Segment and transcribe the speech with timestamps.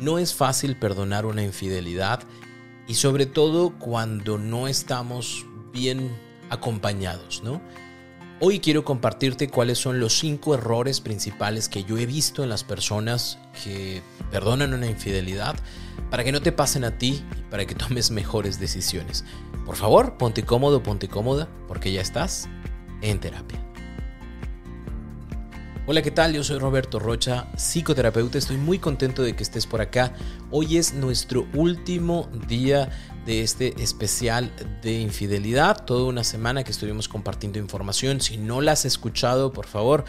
[0.00, 2.20] No es fácil perdonar una infidelidad
[2.88, 6.10] y sobre todo cuando no estamos bien
[6.48, 7.60] acompañados, ¿no?
[8.40, 12.64] Hoy quiero compartirte cuáles son los cinco errores principales que yo he visto en las
[12.64, 15.56] personas que perdonan una infidelidad
[16.10, 19.26] para que no te pasen a ti y para que tomes mejores decisiones.
[19.66, 22.48] Por favor, ponte cómodo, ponte cómoda, porque ya estás
[23.02, 23.69] en terapia.
[25.90, 26.32] Hola, ¿qué tal?
[26.32, 28.38] Yo soy Roberto Rocha, psicoterapeuta.
[28.38, 30.12] Estoy muy contento de que estés por acá.
[30.52, 32.88] Hoy es nuestro último día
[33.26, 35.84] de este especial de infidelidad.
[35.84, 38.20] Toda una semana que estuvimos compartiendo información.
[38.20, 40.04] Si no la has escuchado, por favor,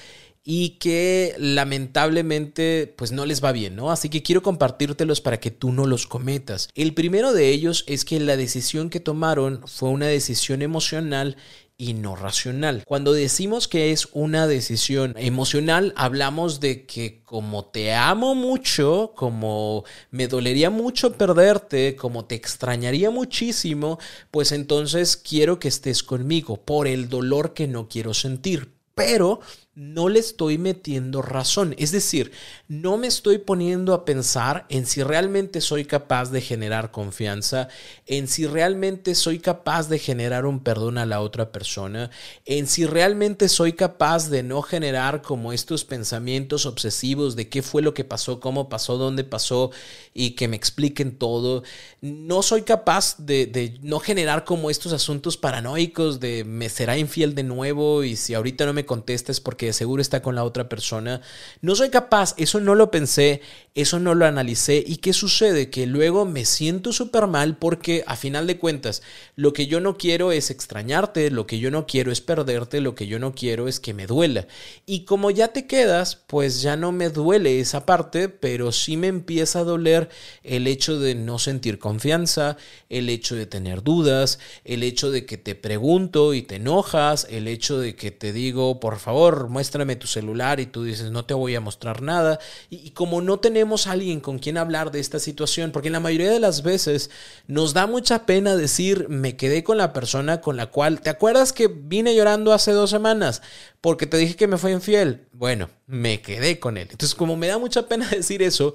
[0.45, 3.93] y que lamentablemente pues no les va bien, ¿no?
[3.93, 6.69] Así que quiero compartírtelos para que tú no los cometas.
[6.75, 11.37] El primero de ellos es que la decisión que tomaron fue una decisión emocional
[11.83, 12.85] y no racional.
[12.87, 19.83] Cuando decimos que es una decisión emocional, hablamos de que como te amo mucho, como
[20.13, 23.99] me dolería mucho perderte, como te extrañaría muchísimo,
[24.31, 28.71] pues entonces quiero que estés conmigo por el dolor que no quiero sentir.
[28.95, 29.41] Pero
[29.75, 31.75] no le estoy metiendo razón.
[31.79, 32.33] Es decir,
[32.69, 37.69] no me estoy poniendo a pensar en si realmente soy capaz de generar confianza,
[38.07, 42.11] en si realmente soy capaz de generar un perdón a la otra persona,
[42.45, 47.81] en si realmente soy capaz de no generar como estos pensamientos obsesivos de qué fue
[47.81, 49.71] lo que pasó, cómo pasó, dónde pasó
[50.13, 51.63] y que me expliquen todo.
[52.03, 57.43] No soy capaz de, no generar como estos asuntos paranoicos de me será infiel de
[57.43, 61.21] nuevo y si ahorita no me contestas porque que seguro está con la otra persona.
[61.61, 63.43] No soy capaz, eso no lo pensé,
[63.75, 64.85] eso no lo analicé.
[64.87, 65.71] ¿Y qué sucede?
[65.71, 69.03] Que luego me siento súper mal porque a final de cuentas
[69.35, 72.95] lo que yo no quiero es extrañarte, lo que yo no quiero es perderte, lo
[72.95, 74.47] que yo no quiero es que me duela.
[74.85, 79.07] Y como ya te quedas, pues ya no me duele esa parte, pero sí me
[79.07, 80.11] empieza a doler
[80.43, 82.59] el hecho de no sentir confianza,
[82.91, 87.49] el hecho de tener dudas, el hecho de que te pregunto y te enojas, el
[87.49, 91.33] hecho de que te digo, por favor, muéstrame tu celular y tú dices, no te
[91.33, 92.39] voy a mostrar nada.
[92.69, 96.01] Y, como no tenemos a alguien con quien hablar de esta situación, porque en la
[96.01, 97.11] mayoría de las veces
[97.47, 101.53] nos da mucha pena decir, me quedé con la persona con la cual, ¿te acuerdas
[101.53, 103.43] que vine llorando hace dos semanas?
[103.81, 105.27] Porque te dije que me fue infiel.
[105.33, 106.89] Bueno, me quedé con él.
[106.91, 108.75] Entonces, como me da mucha pena decir eso,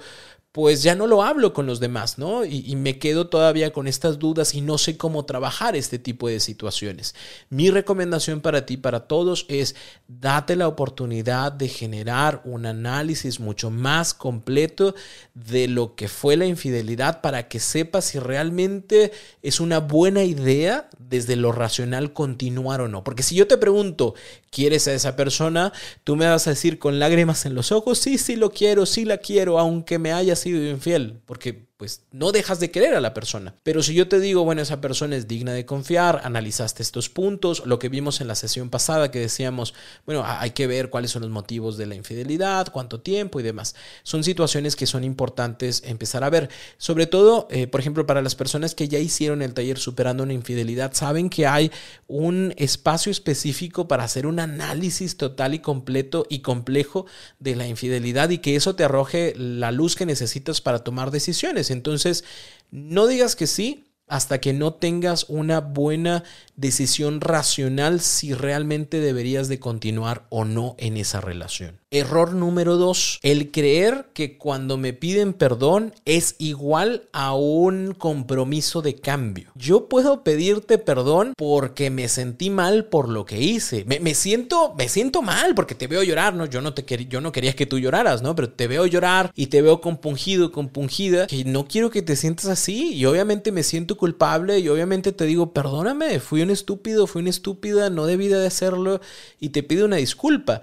[0.57, 2.44] pues ya no lo hablo con los demás, ¿no?
[2.44, 6.39] Y, me quedo todavía con estas dudas y no sé cómo trabajar este tipo de
[6.39, 7.13] situaciones.
[7.51, 9.75] Mi recomendación para ti, para todos, es
[10.07, 14.95] date la oportunidad de generar un análisis mucho más completo
[15.36, 19.12] de lo que fue la infidelidad para que sepas si realmente
[19.44, 23.03] es una buena idea desde lo racional continuar o no.
[23.03, 24.15] Porque si yo te pregunto,
[24.50, 25.71] ¿quieres a esa persona?
[26.03, 29.06] Tú me vas a decir con lágrimas en los ojos, sí, sí lo quiero, sí
[29.06, 33.53] la quiero, aunque me haya infiel, porque pues no dejas de querer a la persona.
[33.62, 37.63] Pero si yo te digo, bueno, esa persona es digna de confiar, analizaste estos puntos,
[37.68, 39.75] lo que vimos en la sesión pasada que decíamos,
[40.06, 43.75] bueno, hay que ver cuáles son los motivos de la infidelidad, cuánto tiempo y demás.
[44.01, 46.50] Son situaciones que son importantes empezar a ver.
[46.79, 50.33] Sobre todo, eh, por ejemplo, para las personas que ya hicieron el taller superando una
[50.33, 51.71] infidelidad, saben que hay
[52.07, 57.06] un espacio específico para hacer un análisis total y completo y complejo
[57.39, 61.67] de la infidelidad y que eso te arroje la luz que necesitas para tomar decisiones.
[61.72, 62.24] Entonces,
[62.72, 66.24] no digas que sí hasta que no tengas una buena
[66.56, 71.80] decisión racional si realmente deberías de continuar o no en esa relación.
[71.89, 78.81] Error número dos, el creer que cuando me piden perdón es igual a un compromiso
[78.81, 79.51] de cambio.
[79.56, 83.86] Yo puedo pedirte perdón porque me sentí mal por lo que hice.
[83.86, 86.45] Me, siento, me siento mal porque te veo llorar, ¿no?
[86.45, 88.36] Yo no, te yo no quería que tú lloraras, ¿no?
[88.36, 92.48] Pero te veo llorar y te veo compungido, compungida, que no quiero que te sientas
[92.48, 97.22] así y obviamente me siento culpable y obviamente te digo, perdóname, fui un estúpido, fui
[97.22, 99.02] una estúpida, no debí de hacerlo
[99.40, 100.62] y te pido una disculpa.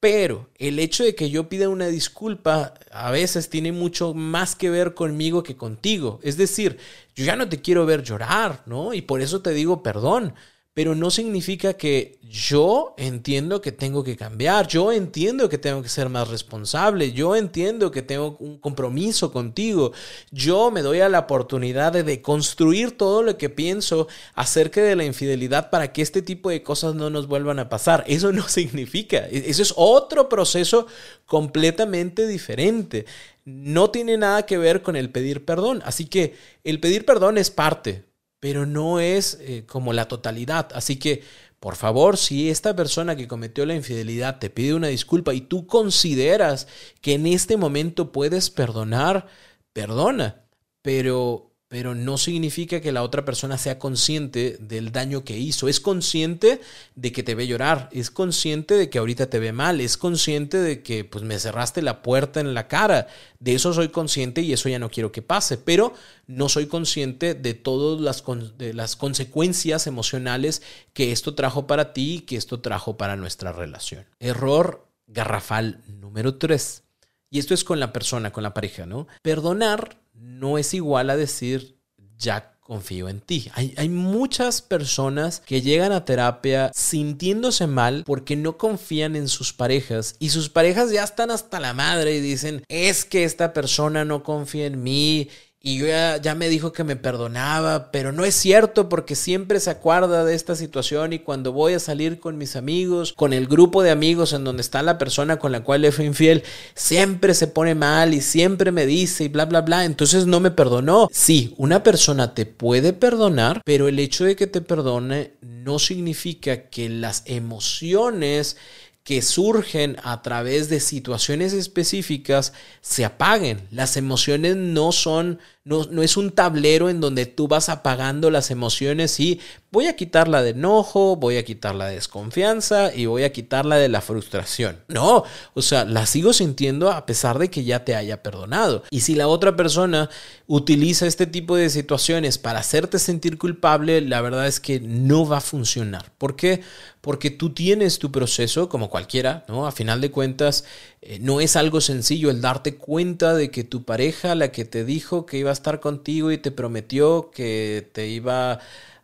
[0.00, 4.70] Pero el hecho de que yo pida una disculpa a veces tiene mucho más que
[4.70, 6.20] ver conmigo que contigo.
[6.22, 6.78] Es decir,
[7.14, 8.94] yo ya no te quiero ver llorar, ¿no?
[8.94, 10.34] Y por eso te digo perdón
[10.80, 15.90] pero no significa que yo entiendo que tengo que cambiar, yo entiendo que tengo que
[15.90, 19.92] ser más responsable, yo entiendo que tengo un compromiso contigo,
[20.30, 25.04] yo me doy a la oportunidad de construir todo lo que pienso acerca de la
[25.04, 28.02] infidelidad para que este tipo de cosas no nos vuelvan a pasar.
[28.06, 30.86] Eso no significa, e-, eso es otro proceso
[31.26, 33.04] completamente diferente.
[33.44, 35.82] No tiene nada que ver con el pedir perdón.
[35.84, 38.04] Así que el pedir perdón es parte,
[38.40, 40.68] pero no es eh, como la totalidad.
[40.74, 41.22] Así que,
[41.60, 45.66] por favor, si esta persona que cometió la infidelidad te pide una disculpa y tú
[45.66, 46.66] consideras
[47.02, 49.26] que en este momento puedes perdonar,
[49.72, 50.42] perdona.
[50.82, 55.68] Pero pero no significa que la otra persona sea consciente del daño que hizo.
[55.68, 56.60] Es consciente
[56.96, 60.58] de que te ve llorar, es consciente de que ahorita te ve mal, es consciente
[60.58, 63.06] de que pues me cerraste la puerta en la cara.
[63.38, 65.94] De eso soy consciente y eso ya no quiero que pase, pero
[66.26, 68.24] no soy consciente de todas las,
[68.58, 70.62] de las consecuencias emocionales
[70.92, 74.06] que esto trajo para ti y que esto trajo para nuestra relación.
[74.18, 76.82] Error garrafal número 3.
[77.30, 79.06] Y esto es con la persona, con la pareja, ¿no?
[79.22, 81.78] Perdonar no es igual a decir
[82.18, 83.50] ya confío en ti.
[83.54, 89.52] Hay, hay, muchas personas que llegan a terapia sintiéndose mal porque no confían en sus
[89.52, 94.04] parejas y sus parejas ya están hasta la madre y dicen, es que esta persona
[94.04, 95.28] no confía en mí
[95.62, 99.68] y yo ya, me dijo que me perdonaba, pero no es cierto porque siempre se
[99.68, 103.82] acuerda de esta situación y cuando voy a salir con mis amigos, con el grupo
[103.82, 107.46] de amigos en donde está la persona con la cual le fui infiel, siempre se
[107.46, 111.08] pone mal y siempre me dice y bla, bla, bla, entonces no me perdonó.
[111.12, 116.70] Sí, una persona te puede perdonar, pero el hecho de que te perdone no significa
[116.70, 118.56] que las emociones
[119.04, 123.66] que surgen a través de situaciones específicas se apaguen.
[123.70, 129.20] Las emociones no son no, es un tablero en donde tú vas apagando las emociones
[129.20, 129.40] y
[129.70, 133.32] voy a quitar la de enojo, voy a quitar la de desconfianza y voy a
[133.32, 134.80] quitar la de la frustración.
[134.88, 135.22] No,
[135.52, 138.84] o sea, la sigo sintiendo a pesar de que ya te haya perdonado.
[138.90, 140.08] Y si la otra persona
[140.46, 145.38] utiliza este tipo de situaciones para hacerte sentir culpable, la verdad es que no va
[145.38, 146.10] a funcionar.
[146.16, 146.62] ¿Por qué?
[147.02, 149.66] Porque tú tienes tu proceso como cualquiera, ¿no?
[149.66, 150.64] A final de cuentas,
[151.02, 154.84] eh, no es algo sencillo el darte cuenta de que tu pareja, la que te
[154.84, 158.60] dijo que iba a estar contigo y te prometió que te iba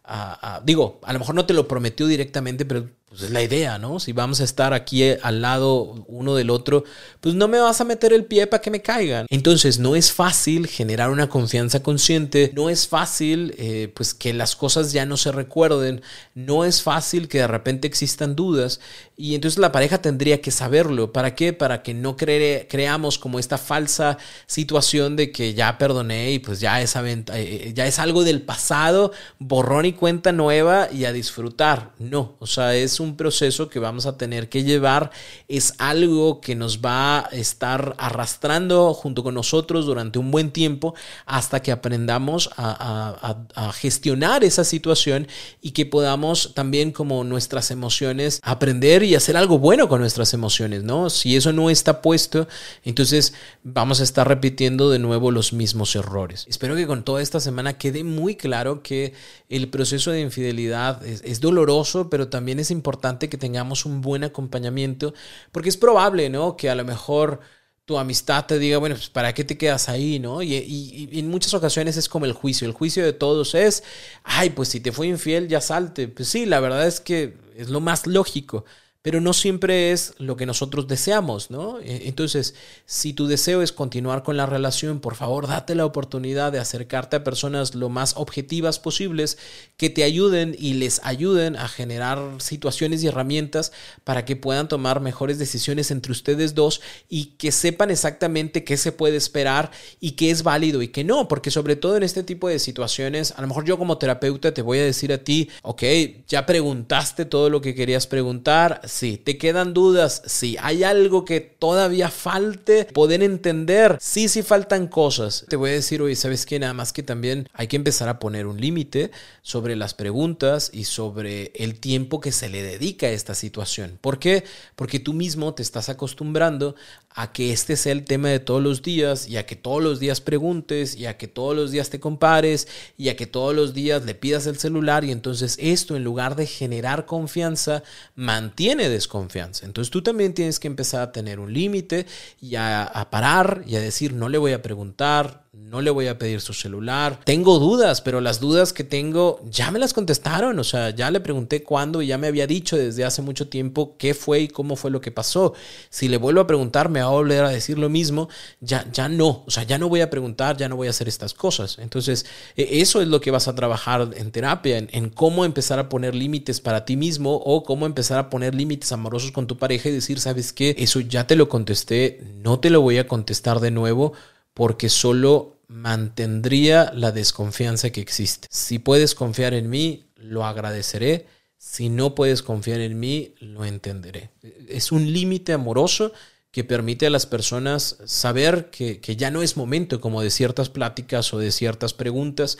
[0.09, 3.79] a, digo, a lo mejor no te lo prometió directamente, pero pues es la idea,
[3.79, 3.99] ¿no?
[3.99, 6.85] Si vamos a estar aquí eh, al lado uno del otro,
[7.21, 9.27] pues no me vas a meter el pie para que me caigan.
[9.31, 14.55] Entonces no es fácil generar una confianza consciente, no es fácil eh, pues que las
[14.55, 16.03] cosas ya no se recuerden,
[16.35, 18.81] no es fácil que de repente existan dudas
[19.19, 21.11] y entonces la pareja tendría que saberlo.
[21.11, 21.55] ¿Para qué?
[21.55, 26.83] Para que no creamos como esta falsa situación de que ya perdoné y pues ya
[26.83, 31.93] es, eh, ya es algo del pasado, borrón y cuenta nueva y a disfrutar.
[31.99, 35.11] No, o sea, es un proceso que vamos a tener que llevar,
[35.49, 40.95] es algo que nos va a estar arrastrando junto con nosotros durante un buen tiempo
[41.25, 45.27] hasta que aprendamos a gestionar esa situación
[45.63, 50.83] y que podamos también como nuestras emociones aprender y hacer algo bueno con nuestras emociones,
[50.83, 51.09] ¿no?
[51.11, 52.49] Si eso no está puesto,
[52.85, 53.33] entonces
[53.63, 56.45] vamos a estar repitiendo de nuevo los mismos errores.
[56.49, 59.15] Espero que con toda esta semana quede muy claro que
[59.49, 65.15] el proceso de infidelidad es, doloroso, pero también es importante que tengamos un buen acompañamiento,
[65.53, 66.57] porque es probable, ¿no?
[66.57, 67.41] Que a lo mejor
[67.85, 70.43] tu amistad te diga, bueno, pues ¿para qué te quedas ahí, no?
[70.43, 72.67] Y, y, en muchas ocasiones es como el juicio.
[72.67, 73.85] El juicio de todos es,
[74.25, 76.09] ay, pues si te fue infiel, ya salte.
[76.09, 78.65] Pues sí, la verdad es que es lo más lógico
[79.07, 81.79] pero no siempre es lo que nosotros deseamos, ¿no?
[81.79, 86.51] E, entonces, si tu deseo es continuar con la relación, por favor, date la oportunidad
[86.51, 89.39] de acercarte a personas lo más objetivas posibles
[89.77, 93.71] que te ayuden y les ayuden a generar situaciones y herramientas
[94.03, 98.91] para que puedan tomar mejores decisiones entre ustedes dos y que sepan exactamente qué se
[98.91, 99.71] puede esperar
[100.01, 103.35] y qué es válido y qué no, porque sobre todo en este tipo de situaciones,
[103.37, 105.85] a lo mejor yo como terapeuta te voy a decir a ti, ok,
[106.27, 109.19] ya preguntaste todo lo que querías preguntar, Sí.
[109.23, 110.23] ¿Te quedan dudas?
[110.25, 110.57] Sí.
[110.59, 113.99] ¿Hay algo que todavía falte poder entender?
[114.01, 115.45] Sí, sí faltan cosas.
[115.51, 116.59] Te voy a decir, oye, ¿sabes qué?
[116.59, 119.11] Nada más que también hay que empezar a poner un límite
[119.43, 123.99] sobre las preguntas y sobre el tiempo que se le dedica a esta situación.
[124.01, 124.45] ¿Por qué?
[124.77, 126.75] Porque tú mismo te estás acostumbrando
[127.17, 129.99] a que este sea el tema de todos los días y a que todos los
[129.99, 132.69] días preguntes y a que todos los días te compares
[132.99, 136.37] y a que todos los días le pidas el celular y entonces esto en lugar
[136.37, 137.83] de generar confianza
[138.15, 139.65] mantiene desconfianza.
[139.65, 142.05] Entonces tú también tienes que empezar a tener un límite
[142.39, 146.07] y a, a parar y a decir no le voy a preguntar, no le voy
[146.07, 147.21] a pedir su celular.
[147.25, 150.59] Tengo dudas, pero las dudas que tengo ya me las contestaron.
[150.59, 153.97] O sea, ya le pregunté cuándo y ya me había dicho desde hace mucho tiempo
[153.99, 155.55] qué fue y cómo fue lo que pasó.
[155.91, 158.29] Si le vuelvo a preguntar, me va a volver a decir lo mismo.
[158.61, 159.43] Ya, ya no.
[159.47, 161.79] O sea, ya no voy a preguntar, ya no voy a hacer estas cosas.
[161.79, 165.79] Entonces, e, eso es lo que vas a trabajar en terapia, en, en cómo empezar
[165.81, 169.57] a poner límites para ti mismo o cómo empezar a poner límites amorosos con tu
[169.57, 170.77] pareja y decir, ¿sabes qué?
[170.79, 174.13] Eso ya te lo contesté, no te lo voy a contestar de nuevo
[174.57, 178.49] porque solo mantendría la desconfianza que existe.
[178.51, 181.27] Si puedes confiar en mí, lo agradeceré.
[181.59, 184.31] Si no puedes confiar en mí, lo entenderé.
[184.67, 186.15] Es un límite amoroso
[186.53, 190.71] que permite a las personas saber que, que, ya no es momento como de ciertas
[190.71, 192.57] pláticas o de ciertas preguntas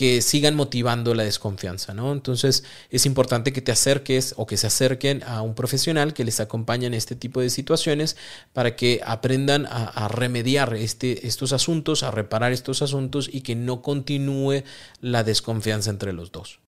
[0.00, 2.12] que sigan motivando la desconfianza, ¿no?
[2.12, 6.40] Entonces es importante que te acerques o que se acerquen a un profesional que les
[6.40, 8.16] acompañe en este tipo de situaciones
[8.54, 13.82] para que aprendan a, remediar este, estos asuntos, a reparar estos asuntos y que no
[13.82, 14.62] continúe
[15.02, 16.60] la desconfianza entre los dos.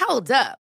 [0.00, 0.67] Hold up.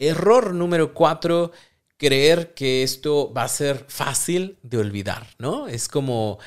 [0.00, 1.52] Error número cuatro,
[1.96, 5.68] creer que esto va a ser fácil de olvidar, ¿no?
[5.68, 6.38] Es como,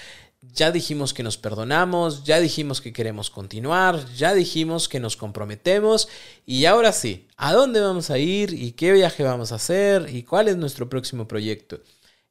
[0.52, 6.10] ya dijimos que nos perdonamos, ya dijimos que queremos continuar, ya dijimos que nos comprometemos
[6.46, 10.24] y ahora sí, ¿a dónde vamos a ir y qué viaje vamos a hacer y
[10.24, 11.80] cuál es nuestro próximo proyecto?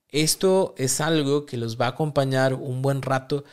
[0.08, 3.44] Esto es algo que los va a acompañar un buen rato.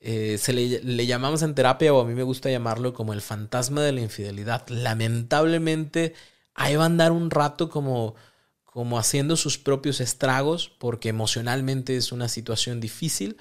[0.00, 3.20] Eh, se le, le, llamamos en terapia o a mí me gusta llamarlo como el
[3.20, 4.66] fantasma de la infidelidad.
[4.68, 6.14] Lamentablemente
[6.58, 8.16] ahí va a andar un rato como,
[8.64, 13.38] como haciendo sus propios estragos, porque emocionalmente es una situación difícil,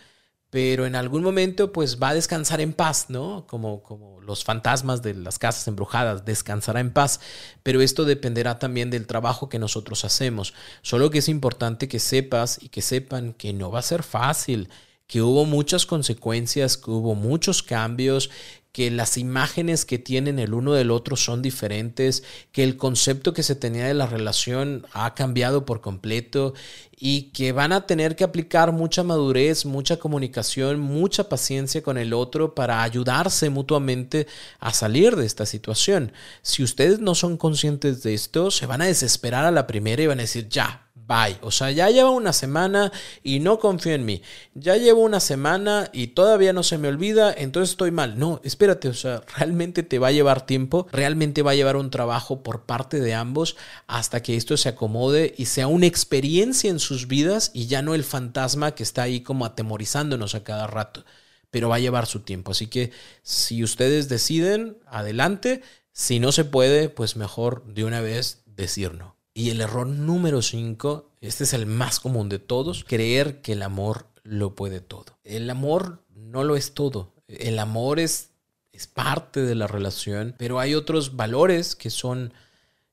[0.49, 3.45] pero en algún momento pues va a descansar en paz, ¿no?
[3.47, 7.19] Como, como los fantasmas de las casas embrujadas, descansará en paz,
[7.63, 10.53] pero esto dependerá también del trabajo que nosotros hacemos.
[10.83, 14.69] Solo que es importante que sepas y que sepan que no va a ser fácil,
[15.07, 18.29] que hubo muchas consecuencias, que hubo muchos cambios,
[18.77, 23.41] que las imágenes que tienen el uno del otro son diferentes, que el concepto que
[23.41, 26.53] se tenía de la relación ha cambiado por completo
[26.95, 32.13] y que van a tener que aplicar mucha madurez, mucha comunicación, mucha paciencia con el
[32.13, 34.27] otro para ayudarse mutuamente
[34.59, 36.11] a salir de esta situación.
[36.43, 40.05] Si ustedes no son conscientes de esto, se van a desesperar a la primera y
[40.05, 41.37] van a decir, ya, bye.
[41.41, 42.91] O sea, ya lleva una semana
[43.23, 44.21] y no confío en mí.
[44.53, 48.19] Ya llevo una semana y todavía no se me olvida, entonces estoy mal.
[48.19, 51.89] No, espérate, o sea, realmente te va a llevar tiempo, realmente va a llevar un
[51.89, 53.55] trabajo por parte de ambos
[53.87, 57.95] hasta que esto se acomode y sea una experiencia en sus vidas y ya no
[57.95, 61.05] el fantasma que está ahí como atemorizándonos a cada rato.
[61.49, 62.51] Pero va a llevar su tiempo.
[62.51, 62.91] Así que
[63.23, 65.61] si ustedes deciden, adelante.
[65.93, 69.16] Si no se puede, pues mejor de una vez decir no.
[69.37, 73.61] Y el error número 5, este es el más común de todos, creer que el
[73.61, 75.19] amor lo puede todo.
[75.23, 77.13] El amor no lo es todo.
[77.27, 78.31] El amor es,
[78.73, 82.33] es parte de la relación, pero hay otros valores que son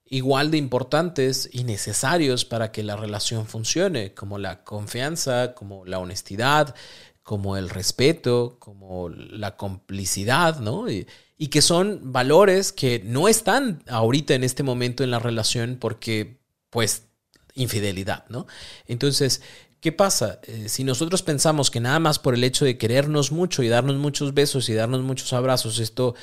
[0.05, 5.99] igual de importantes y necesarios para que la relación funcione, como la confianza, como la
[5.99, 6.75] honestidad,
[7.23, 10.89] como el respeto, como la complicidad, ¿no?
[11.37, 16.39] Y que son valores que no están ahorita en este momento en la relación porque,
[16.71, 17.09] pues,
[17.55, 18.47] infidelidad, ¿no?
[18.87, 19.43] Entonces,
[19.81, 20.41] ¿qué pasa?
[20.45, 23.97] Eh, si nosotros pensamos que nada más por el hecho de querernos mucho y darnos
[23.97, 26.15] muchos besos y darnos muchos abrazos, esto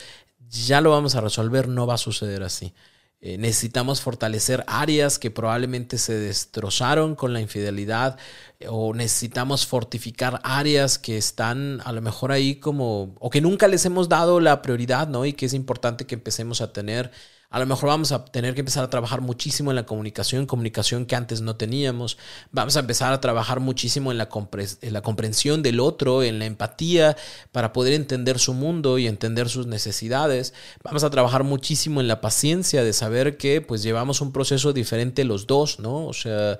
[0.50, 2.74] ya lo vamos a resolver, no va a suceder así.
[3.23, 8.17] Eh, necesitamos fortalecer áreas que probablemente se destrozaron con la infidelidad
[8.59, 13.67] eh, o necesitamos fortificar áreas que están a lo mejor ahí como o que nunca
[13.67, 15.25] les hemos dado la prioridad, ¿no?
[15.25, 17.11] Y que es importante que empecemos a tener
[17.51, 21.05] a lo mejor vamos a tener que empezar a trabajar muchísimo en la comunicación, comunicación
[21.05, 22.17] que antes no teníamos.
[22.51, 24.29] Vamos a empezar a trabajar muchísimo en la,
[24.81, 27.17] en la comprensión del otro, en la empatía,
[27.51, 30.53] para poder entender su mundo y entender sus necesidades.
[30.81, 35.25] Vamos a trabajar muchísimo en la paciencia de saber que pues llevamos un proceso diferente
[35.25, 36.08] los dos, ¿no?
[36.08, 36.58] O sea,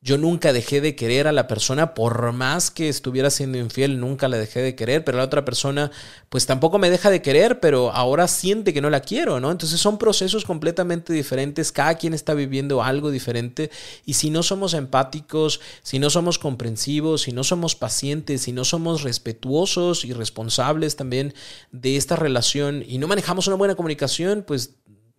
[0.00, 4.28] yo nunca dejé de querer a la persona, por más que estuviera siendo infiel, nunca
[4.28, 5.90] la dejé de querer, pero la otra persona
[6.28, 9.50] pues tampoco me deja de querer, pero ahora siente que no la quiero, ¿no?
[9.50, 13.70] Entonces son procesos completamente diferentes, cada quien está viviendo algo diferente
[14.04, 18.64] y si no somos empáticos, si no somos comprensivos, si no somos pacientes, si no
[18.64, 21.34] somos respetuosos y responsables también
[21.72, 24.76] de esta relación y no manejamos una buena comunicación, pues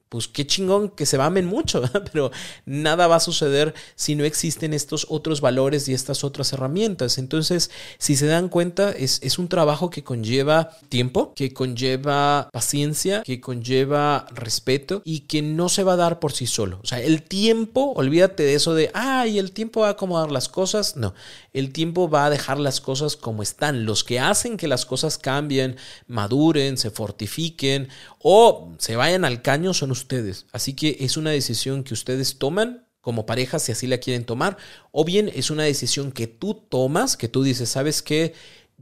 [0.10, 2.32] pues qué chingón que se amen mucho, pero
[2.66, 7.20] nada va a suceder si no existen estos otros valores y estas otras herramientas.
[7.20, 13.22] Entonces, si se dan cuenta, es, es, un trabajo que conlleva tiempo, que conlleva paciencia,
[13.22, 16.80] que conlleva respeto y que no se va a dar por sí solo.
[16.84, 20.50] O sea, el tiempo, olvídate de eso de, ay, el tiempo va a acomodar las
[20.50, 20.96] cosas.
[20.96, 21.14] No,
[21.54, 23.86] el tiempo va a dejar las cosas como están.
[23.86, 27.90] Los que hacen que las cosas cambien, maduren, se fortifiquen
[28.22, 30.46] o se vayan al caño son ustedes.
[30.52, 34.58] Así que es una decisión que ustedes toman como pareja si así la quieren tomar,
[34.92, 38.34] o bien es una decisión que tú tomas, que tú dices, ¿sabes qué?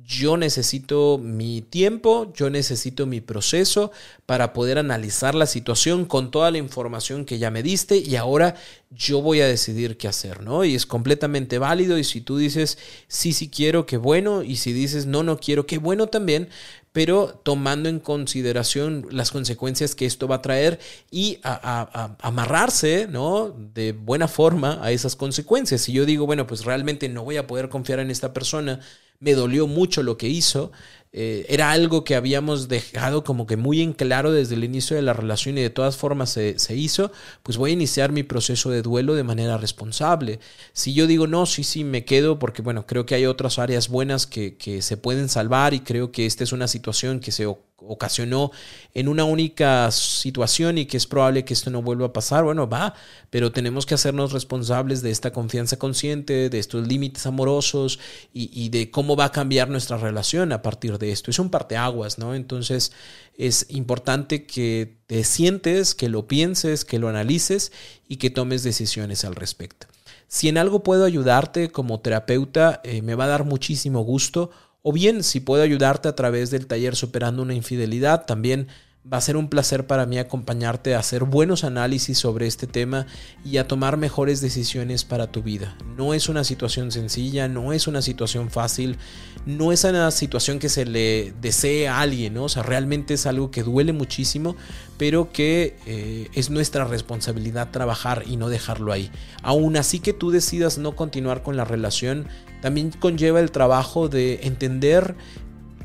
[0.06, 3.92] yo necesito mi tiempo, yo necesito mi proceso
[4.28, 8.56] para poder analizar la situación con toda la información que ya me diste y ahora
[8.92, 10.64] yo voy a decidir qué hacer, ¿no?
[10.64, 14.72] Y es completamente válido y si tú dices sí, sí quiero, qué bueno, y si
[14.72, 16.50] dices no, no quiero, qué bueno también,
[16.98, 20.80] pero tomando en consideración las consecuencias que esto va a traer
[21.12, 23.56] y a, amarrarse, ¿no?
[23.76, 25.82] De buena forma a esas consecuencias.
[25.82, 28.80] Si yo digo, bueno, pues realmente no voy a poder confiar en esta persona,
[29.20, 30.72] me dolió mucho lo que hizo.
[31.14, 35.02] Eh, era algo que habíamos dejado como que muy en claro desde el inicio de
[35.02, 37.12] la relación y de todas formas se, se, hizo,
[37.44, 40.40] pues voy a iniciar mi proceso de duelo de manera responsable.
[40.74, 43.88] Si yo digo no, sí, sí, me quedo porque bueno, creo que hay otras áreas
[43.88, 47.48] buenas que, que se pueden salvar y creo que esta es una situación que se
[47.80, 48.52] ocasionó
[48.94, 52.68] en una única situación y que es probable que esto no vuelva a pasar, bueno,
[52.68, 52.96] va,
[53.30, 58.00] pero tenemos que hacernos responsables de esta confianza consciente, de estos límites amorosos
[58.34, 61.32] y, de cómo va a cambiar nuestra relación a partir de esto.
[61.32, 62.36] Es un parteaguas, ¿no?
[62.36, 62.92] Entonces
[63.38, 67.72] es importante que te sientes, que lo pienses, que lo analices
[68.08, 69.88] y que tomes decisiones al respecto.
[70.28, 74.52] Si en algo puedo ayudarte como terapeuta, eh, me va a dar muchísimo gusto
[74.90, 78.70] o bien, si puedo ayudarte a través del taller Superando una Infidelidad, también
[79.12, 83.08] va a ser un placer para mí acompañarte a hacer buenos análisis sobre este tema
[83.46, 85.78] y a tomar mejores decisiones para tu vida.
[85.96, 88.98] No es una situación sencilla, no es una situación fácil,
[89.46, 92.46] no es una situación que se le desee a alguien, ¿no?
[92.46, 94.58] O sea, realmente es algo que duele muchísimo,
[94.98, 99.10] pero que eh, es nuestra responsabilidad trabajar y no dejarlo ahí.
[99.42, 102.28] Aún así que tú decidas no continuar con la relación,
[102.62, 105.16] también conlleva el trabajo de entender